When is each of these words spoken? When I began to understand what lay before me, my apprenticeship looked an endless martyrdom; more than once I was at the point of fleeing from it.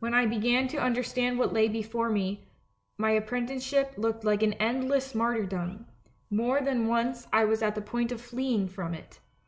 When 0.00 0.12
I 0.12 0.26
began 0.26 0.66
to 0.66 0.76
understand 0.82 1.38
what 1.38 1.52
lay 1.52 1.68
before 1.68 2.08
me, 2.10 2.48
my 2.98 3.12
apprenticeship 3.12 3.94
looked 3.96 4.24
an 4.24 4.54
endless 4.54 5.14
martyrdom; 5.14 5.86
more 6.30 6.60
than 6.60 6.88
once 6.88 7.28
I 7.32 7.44
was 7.44 7.62
at 7.62 7.76
the 7.76 7.80
point 7.80 8.10
of 8.10 8.20
fleeing 8.20 8.66
from 8.66 8.92
it. 8.92 9.20